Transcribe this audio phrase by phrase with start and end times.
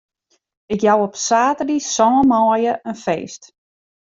[0.73, 3.43] Ik jou op saterdei sân maaie in feest.